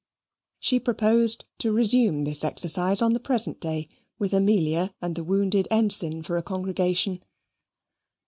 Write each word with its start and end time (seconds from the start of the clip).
She 0.59 0.79
proposed 0.79 1.45
to 1.59 1.71
resume 1.71 2.23
this 2.23 2.43
exercise 2.43 3.03
on 3.03 3.13
the 3.13 3.19
present 3.19 3.59
day, 3.59 3.87
with 4.17 4.33
Amelia 4.33 4.95
and 4.99 5.15
the 5.15 5.23
wounded 5.23 5.67
ensign 5.69 6.23
for 6.23 6.37
a 6.37 6.41
congregation. 6.41 7.21